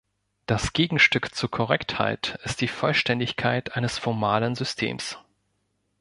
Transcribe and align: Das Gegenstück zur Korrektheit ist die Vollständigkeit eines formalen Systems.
Das 0.47 0.73
Gegenstück 0.73 1.35
zur 1.35 1.51
Korrektheit 1.51 2.39
ist 2.43 2.61
die 2.61 2.67
Vollständigkeit 2.67 3.75
eines 3.75 3.99
formalen 3.99 4.55
Systems. 4.55 5.19